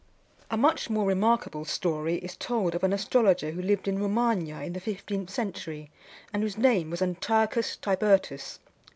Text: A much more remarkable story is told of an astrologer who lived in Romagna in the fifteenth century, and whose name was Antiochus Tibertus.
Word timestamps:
A 0.49 0.57
much 0.57 0.89
more 0.89 1.05
remarkable 1.05 1.63
story 1.63 2.15
is 2.15 2.35
told 2.35 2.73
of 2.73 2.83
an 2.83 2.91
astrologer 2.91 3.51
who 3.51 3.61
lived 3.61 3.87
in 3.87 3.99
Romagna 3.99 4.63
in 4.63 4.73
the 4.73 4.79
fifteenth 4.79 5.29
century, 5.29 5.91
and 6.33 6.41
whose 6.41 6.57
name 6.57 6.89
was 6.89 7.03
Antiochus 7.03 7.75
Tibertus. 7.77 8.57